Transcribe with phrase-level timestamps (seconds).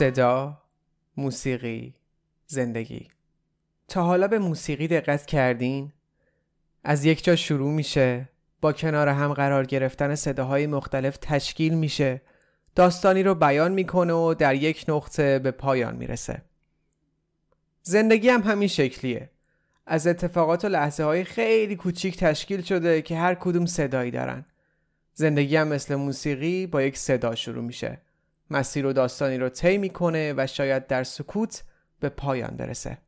[0.00, 0.62] صدا،
[1.16, 1.94] موسیقی،
[2.46, 3.08] زندگی.
[3.88, 5.92] تا حالا به موسیقی دقت کردین؟
[6.84, 8.28] از یک جا شروع میشه
[8.60, 12.22] با کنار هم قرار گرفتن صداهای مختلف تشکیل میشه
[12.74, 16.42] داستانی رو بیان می‌کنه و در یک نقطه به پایان می‌رسه.
[17.82, 19.30] زندگی هم همین شکلیه.
[19.86, 24.44] از اتفاقات و لحظه های خیلی کوچیک تشکیل شده که هر کدوم صدایی دارن.
[25.12, 27.98] زندگی هم مثل موسیقی با یک صدا شروع میشه.
[28.50, 31.64] مسیر و داستانی رو طی می‌کنه و شاید در سکوت
[32.00, 32.98] به پایان برسه.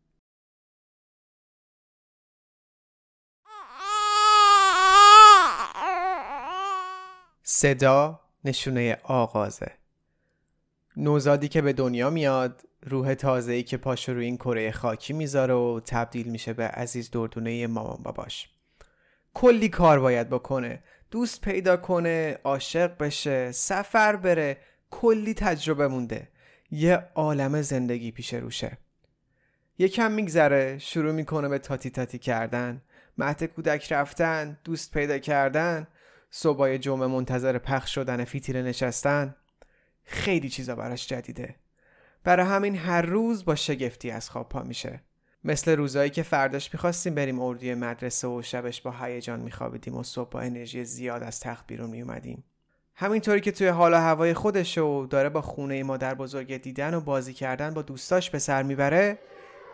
[7.43, 9.73] صدا نشونه آغازه.
[10.97, 15.81] نوزادی که به دنیا میاد روح تازه‌ای که پاش روی این کره خاکی می‌ذاره و
[15.87, 18.49] تبدیل میشه به عزیز دردونه مامان باباش.
[19.35, 20.83] کلی کار باید بکنه.
[21.11, 24.59] دوست پیدا کنه عاشق بشه سفر بره
[24.93, 26.29] کلی تجربه مونده.
[26.71, 28.79] یه عالم زندگی پیش روشه.
[29.79, 32.83] یکم میگذره شروع می‌کنه به تاتی تاتی کردن
[33.19, 35.87] مهد کودک رفتن دوست پیدا کردن
[36.31, 39.37] صبحای جمعه منتظر پخش شدن فیتیل نشستن.
[40.05, 41.55] خیلی چیزا براش جدیده.
[42.25, 45.01] برای همین هر روز با شگفتی از خواب پا میشه.
[45.45, 50.31] مثل روزایی که فرداش می‌خواستیم بریم اردوی مدرسه و شبش با هیجان میخوابیدیم و صبح
[50.31, 52.45] با انرژی زیاد از تخت بیرون میومدیم
[52.95, 57.01] همینطوری که توی حال و هوای خودش و داره با خونه مادر بزرگ دیدن و
[57.01, 59.19] بازی کردن با دوستاش به سر می‌بره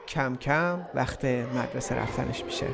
[0.08, 2.66] کم کم وقت مدرسه رفتنش میشه.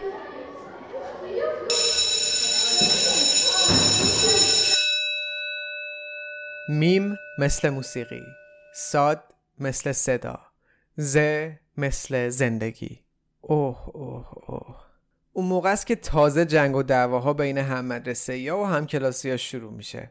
[6.68, 8.22] میم مثل موسیقی
[8.74, 9.24] ساد
[9.58, 10.40] مثل صدا
[10.96, 11.18] ز
[11.76, 13.00] مثل زندگی.
[13.40, 14.84] اوه اوه اوه.
[15.32, 19.30] اون موقع است که تازه جنگ و دعواها بین هم مدرسه یا و هم کلاسی
[19.30, 20.10] ها شروع میشه.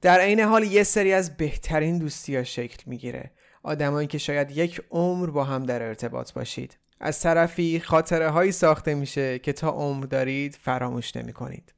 [0.00, 3.30] در عین حال یه سری از بهترین دوستی ها شکل می‌گیره.
[3.62, 6.78] آدمایی که شاید یک عمر با هم در ارتباط باشید.
[7.00, 11.74] از طرفی خاطره هایی ساخته میشه که تا عمر دارید فراموش نمی کنید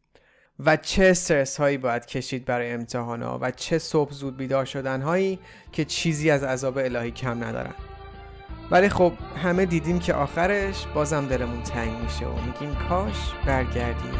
[0.59, 5.03] و چه استرس هایی باید کشید برای امتحان ها و چه صبح زود بیدار شدن
[5.03, 5.39] هایی
[5.73, 7.75] که چیزی از عذاب الهی کم ندارن.
[8.71, 13.17] ولی خب همه دیدیم که آخرش بازم دلمون تنگ میشه و میگیم کاش
[13.47, 14.15] برگردیم.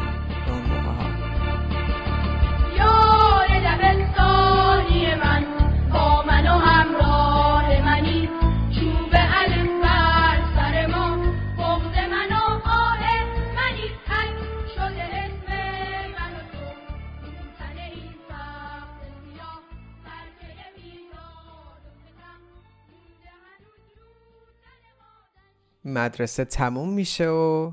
[25.93, 27.71] مدرسه تموم میشه و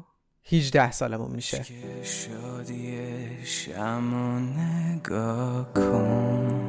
[0.52, 1.64] 18 سالمون میشه.
[2.02, 2.98] شادی
[3.44, 6.60] شمو نگاه کن.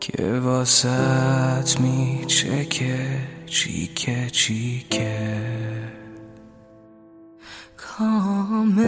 [0.00, 5.40] که واسط میچکه چیکه چیکه.
[7.76, 8.78] کام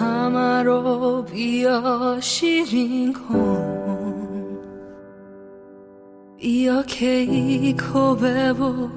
[0.00, 3.74] همه رو بیا شیرین کن.
[6.44, 8.88] بیا کیکو ببر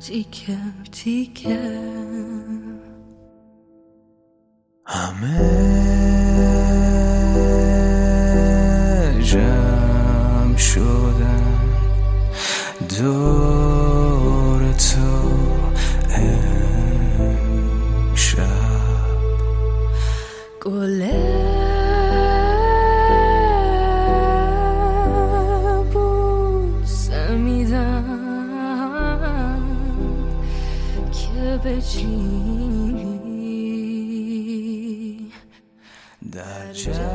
[0.00, 0.58] تیکه
[0.92, 1.58] تیکه.
[4.86, 5.38] همه
[9.22, 11.58] جمع شدن.
[12.88, 13.47] دور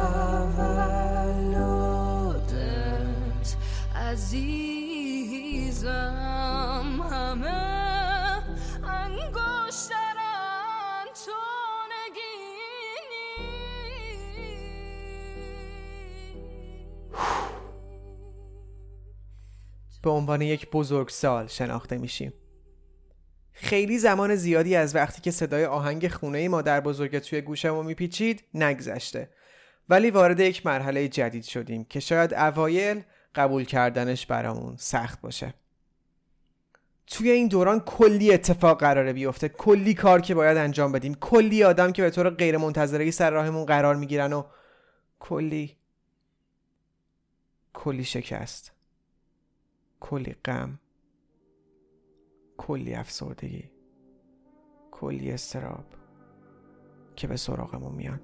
[3.95, 5.39] عزیزم
[7.11, 8.43] همه
[8.83, 10.15] انگشترن
[11.25, 11.31] تو
[11.91, 13.37] نگینی.
[20.03, 22.33] به عنوان یک بزرگسال شناخته میشیم.
[23.67, 29.29] خیلی زمان زیادی از وقتی که صدای آهنگ خونه مادر بزرگ توی گوشمو میپیچید نگذشته.
[29.89, 33.03] ولی وارد یک مرحله جدید شدیم که شاید اوایل
[33.35, 35.53] قبول کردنش برامون سخت باشه.
[37.07, 39.49] توی این دوران کلی اتفاق قراره بیفته.
[39.49, 41.15] کلی کار که باید انجام بدیم.
[41.15, 44.43] کلی آدم که به طور غیر منتظره سر راهمون قرار می‌گیرن و
[45.19, 45.77] کلی
[47.73, 48.71] کلی شکست.
[49.99, 50.79] کلی غم.
[52.57, 53.71] کلی افسردگی
[54.91, 55.85] کلی استراب
[57.15, 58.19] که به سراغمون میان.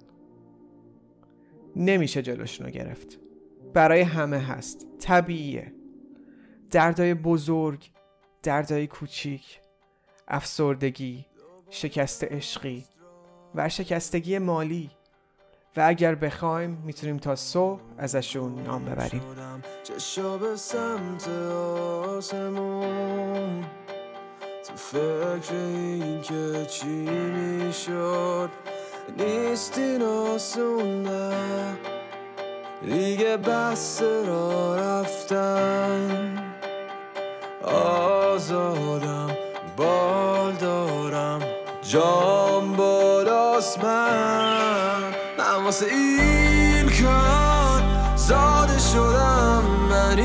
[1.75, 3.19] نمیشه جلوشونو گرفت.
[3.73, 4.87] برای همه هست.
[4.99, 5.73] طبیعیه.
[6.71, 7.91] دردای بزرگ
[8.43, 9.59] دردای کوچیک
[10.27, 11.25] افسردگی
[11.69, 12.85] شکست عشقی
[13.55, 14.91] ورشکستگی مالی.
[15.77, 19.21] و اگر بخوایم می‌تونیم تا صبح ازشون نام ببریم.
[24.73, 28.49] تو فکر این که چی می‌شد؟
[29.17, 31.33] نیست این آسون نه.
[32.81, 36.43] دیگه بس را رفتن.
[37.63, 39.29] آزادم
[39.77, 41.41] بال دارم.
[41.81, 45.03] جام بالاست من.
[45.37, 47.81] من واسه این کار
[48.15, 49.63] زاده شدم.
[49.89, 50.19] من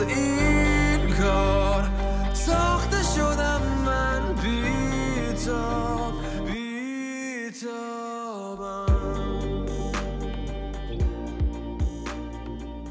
[0.00, 1.90] این کار
[2.32, 6.14] ساخته شدم من بیتاب
[6.46, 7.74] بیتابم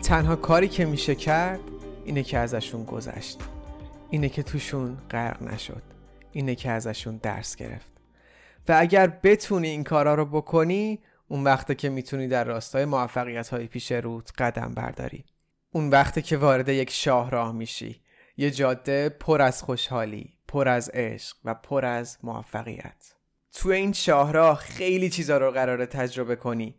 [0.03, 1.59] تنها کاری که میشه کرد
[2.05, 3.39] اینه که ازشون گذشت.
[4.09, 5.83] اینه که توشون غرق نشد.
[6.31, 7.91] اینه که ازشون درس گرفت.
[8.67, 13.67] و اگر بتونی این کارا رو بکنی اون وقته که می‌تونی در راستای موفقیت های
[13.67, 15.25] پیش روت قدم برداری.
[15.75, 18.01] اون وقته که وارد یک شاهراه میشی.
[18.37, 23.13] یه جاده پر از خوشحالی پر از عشق و پر از موفقیت.
[23.53, 26.75] تو این شاهراه خیلی چیزا رو قراره تجربه کنی.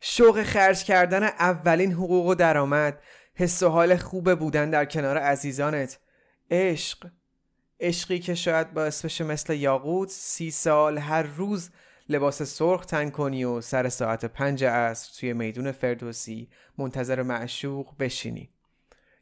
[0.00, 3.02] شوق خرج کردن اولین حقوق و درآمد
[3.34, 5.98] حس و حال خوب بودن در کنار عزیزانت.
[6.50, 7.06] عشق.
[7.80, 11.70] عشقی که شاید باعث بشه مثل یاقوت سی سال هر روز
[12.08, 16.48] لباس سرخ تن کنی و سر ساعت پنج عصر توی میدون فردوسی
[16.78, 18.50] منتظر معشوق بشینی.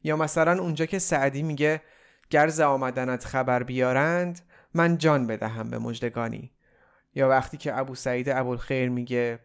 [0.03, 1.83] یا مثلا اونجا که سعدی میگه
[2.31, 4.41] گر ز آمدنت خبر بیارند
[4.75, 6.53] من جان بدهم به مژدگانی.
[7.15, 9.39] یا وقتی که ابو سعید ابوالخیر میگه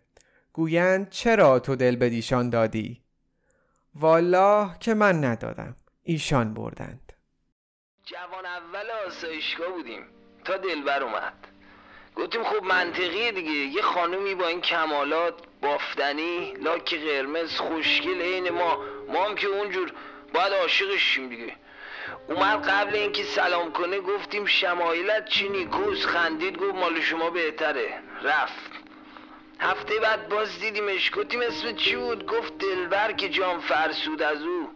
[0.54, 3.04] گویند چرا تو دل به دیشان دادی؟
[3.95, 7.13] والله که من ندادم ایشان بردند.
[8.06, 10.01] جوان اول آسایشگاه بودیم
[10.45, 11.47] تا دلبر اومد.
[12.18, 13.52] گفتیم خب منطقیه دیگه.
[13.52, 18.84] یه خانومی با این کمالات بافتنی لاک قرمز خوشگل عین ما.
[19.08, 19.92] ما هم که اونجور
[20.34, 21.56] باید عاشقش شیم دیگه.
[22.28, 28.00] اومد قبل اینکه سلام کنه گفتیم شمایلت چی نیکوس خندید گفت مال شما بهتره.
[28.24, 28.72] رفت.
[29.60, 31.12] هفته بعد باز دیدیمش.
[31.16, 34.70] گفتیم اسم چی بود؟ گفت دلبر که جام فرسود از او.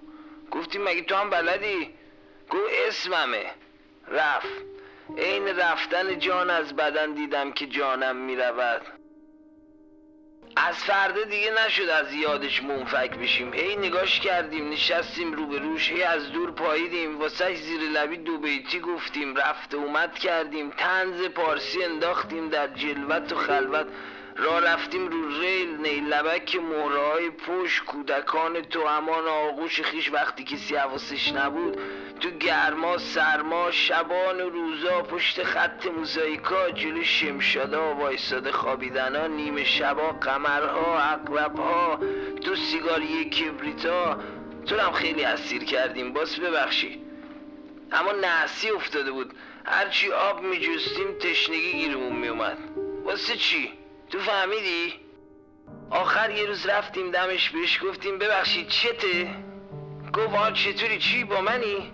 [0.52, 1.94] گفتیم مگه تو هم بلدی؟
[2.50, 3.46] گفت اسممه.
[4.08, 4.71] رفت.
[5.18, 8.82] عین رفتن جان از بدن دیدم که جانم می‌رود.
[10.56, 13.54] از فردا دیگه نشد از یادش منفک بشیم.
[13.54, 15.92] هی نگاش کردیم نشستیم روبروش.
[15.92, 17.20] هی از دور پاییدیم.
[17.20, 19.36] واسه زیر لبی دو بیتی گفتیم.
[19.36, 20.70] رفت اومد کردیم.
[20.70, 23.88] تنز پارسی انداختیم در جلوت و خلوت.
[24.36, 30.76] را رفتیم رو ریل نیلبک مهره های پشت کودکان تو همان آغوش خیش وقتی کسی
[30.76, 31.78] حواسش نبود.
[32.20, 40.12] تو گرما سرما شبان و روزا پشت خط موزاییکا جلو شمشادا وایساده خوابیدنا نیمه شبا
[40.12, 42.00] قمرها عقربها
[42.44, 44.20] تو سیگاری کبریتا.
[44.66, 47.02] تو هم خیلی اسیر کردیم باز ببخشی.
[47.92, 49.34] اما نحسی افتاده بود.
[49.66, 52.58] هرچی آب میجستیم تشنگی گیرمون میومد
[53.04, 53.81] واسه چی؟
[54.12, 54.94] تو فهمیدی؟
[55.90, 59.30] آخر یه روز رفتیم دمش بهش گفتیم ببخشید چته؟
[60.14, 61.92] گفت آه چطوری؟ چی با منی؟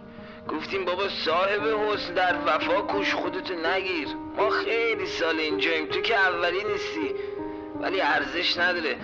[0.47, 4.07] گفتیم بابا صاحب حسن در وفا کوش خودتو نگیر.
[4.37, 7.15] ما خیلی سال اینجاییم تو که اولی نیستی.
[7.79, 8.95] ولی ارزش نداره.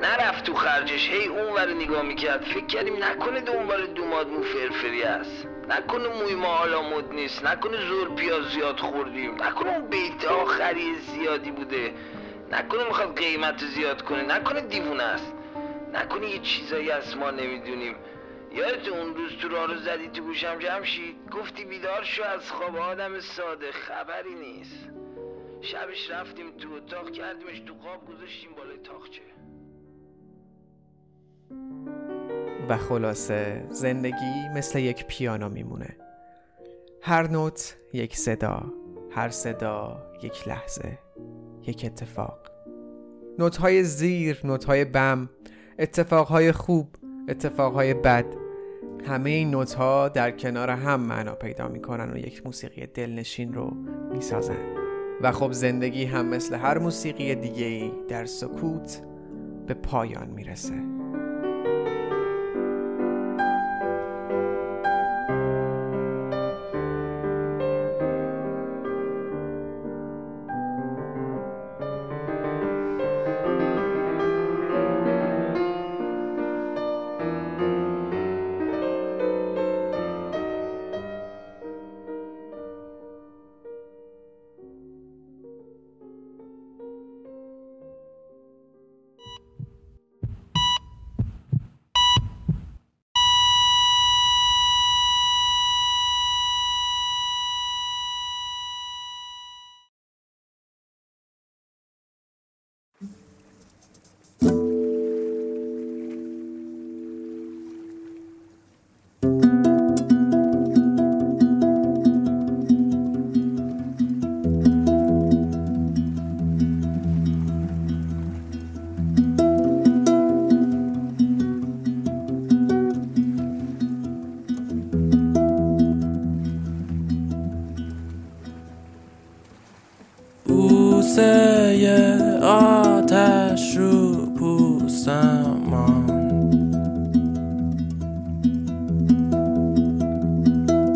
[0.00, 2.44] نرفت تو خرجش هی اون ور نگاه می‌کرد.
[2.44, 7.44] فکر کردیم نکنه دنبال دوماد مو فرفری است نکنه موی ما حالا مد نیست.
[7.44, 9.42] نکنه زور پیاز زیاد خوردیم.
[9.42, 11.94] نکنه اون بیت آخری زیادی بوده.
[12.52, 15.32] نکنه می‌خواد قیمت زیاد کنه نکنه دیوونه است.
[15.92, 17.94] نکنه یه چیزایی از ما نمی‌دونیم.
[18.52, 23.20] یادت اون روز تو رو زدی تو گوشم جمشید؟ گفتی بیدار شو از خواب آدم
[23.20, 24.88] ساده خبری نیست.
[25.60, 29.22] شبش رفتیم تو اتاق کردیمش تو خواب گذاشتیم بالای تاخچه.
[32.68, 35.96] و خلاصه زندگی مثل یک پیانو میمونه.
[37.02, 38.72] هر نوت یک صدا
[39.10, 40.98] هر صدا یک لحظه.
[41.66, 42.38] یک اتفاق.
[43.38, 45.28] نوتهای زیر نوتهای بم
[45.78, 46.88] اتفاقهای خوب
[47.28, 48.24] اتفاقهای بد
[49.06, 53.76] همه این نوت ها در کنار هم معنا پیدا می‌کنن و یک موسیقی دلنشین رو
[54.12, 54.82] می‌سازن.
[55.22, 59.00] و خب زندگی هم مثل هر موسیقی دیگه در سکوت
[59.66, 60.74] به پایان می‌رسه.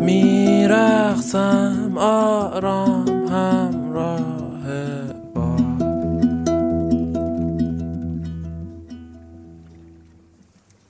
[0.07, 4.65] میرقصم آرام همراه
[5.33, 5.61] باد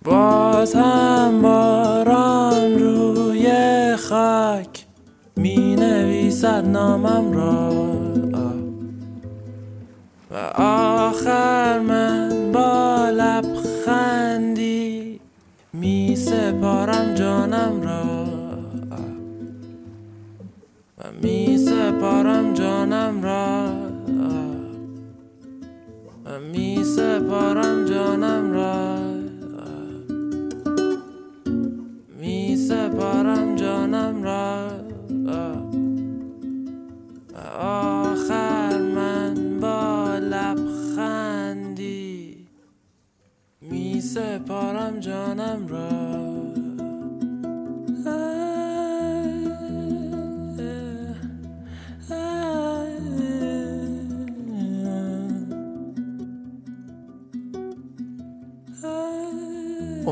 [0.03, 3.47] باز هم باران روی
[3.95, 4.85] خاک
[5.35, 7.67] می نویسد نامم را.
[10.31, 14.87] و آخر من با لبخندی
[15.73, 17.86] می سپارم جانم را.
[21.97, 23.71] سپارم جانم را.
[26.51, 28.97] می سپارم جانم را.
[32.19, 34.71] می سپارم جانم را.
[37.59, 41.27] آخر من با لبخندی.
[43.61, 46.36] می سپارم جانم را.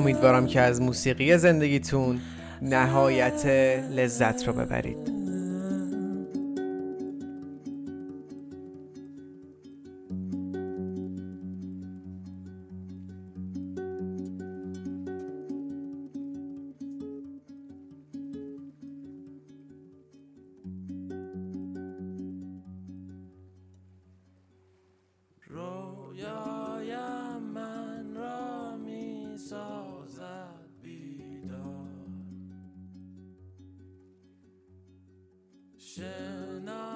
[0.06, 2.22] امیدوارم که از موسیقی زندگیتون
[2.62, 3.46] نهایت
[3.92, 5.15] لذت رو ببرید.
[36.26, 36.95] بیدار شنا